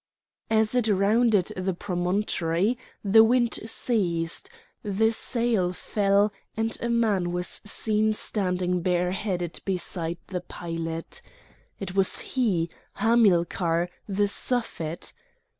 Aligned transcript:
As 0.49 0.73
it 0.73 0.87
rounded 0.87 1.53
the 1.55 1.75
promontory 1.75 2.75
the 3.03 3.23
wind 3.23 3.59
ceased, 3.69 4.49
the 4.81 5.11
sail 5.11 5.73
fell, 5.73 6.33
and 6.57 6.75
a 6.81 6.89
man 6.89 7.31
was 7.31 7.61
seen 7.65 8.13
standing 8.13 8.81
bareheaded 8.81 9.61
beside 9.63 10.17
the 10.25 10.41
pilot. 10.41 11.21
It 11.79 11.93
was 11.93 12.17
he, 12.33 12.71
Hamilcar, 12.93 13.91
the 14.09 14.27
Suffet! 14.27 15.13